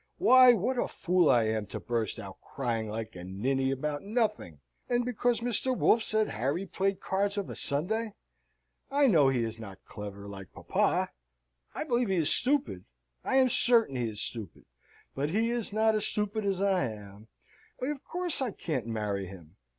[0.17, 4.59] Why, what a fool I am to burst out crying like a ninny about nothing,
[4.89, 5.77] and because Mr.
[5.77, 8.13] Wolfe said Harry played cards of a Sunday!
[8.89, 11.11] I know he is not clever, like papa.
[11.75, 12.85] I believe he is stupid
[13.23, 14.65] I am certain he is stupid:
[15.13, 17.27] but he is not so stupid as I am.
[17.77, 19.55] Why, of course, I can't marry him.